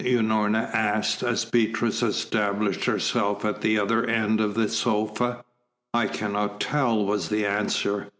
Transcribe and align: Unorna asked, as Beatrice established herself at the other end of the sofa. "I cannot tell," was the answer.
Unorna 0.03 0.73
asked, 0.73 1.21
as 1.21 1.45
Beatrice 1.45 2.01
established 2.01 2.85
herself 2.85 3.45
at 3.45 3.61
the 3.61 3.77
other 3.77 4.03
end 4.03 4.41
of 4.41 4.55
the 4.55 4.67
sofa. 4.67 5.45
"I 5.93 6.07
cannot 6.07 6.59
tell," 6.59 7.05
was 7.05 7.29
the 7.29 7.45
answer. 7.45 8.07